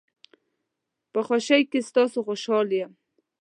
په 1.11 1.19
خوشۍ 1.27 1.61
کې 1.71 1.79
ستاسو 1.89 2.17
خوشحال 2.27 2.67
یم. 2.79 2.91